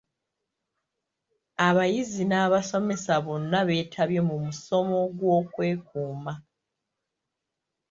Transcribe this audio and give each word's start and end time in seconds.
Abayizi 1.67 2.23
n'abasomesa 2.27 3.13
bonna 3.25 3.59
betabye 3.67 4.21
mu 4.29 4.35
musomo 4.45 4.97
gw'okwekuuma. 5.17 6.33